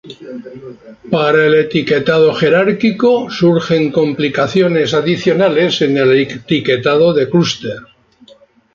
[1.11, 7.77] Para el etiquetado jerárquico, surgen complicaciones adicionales en el etiquetado de clúster.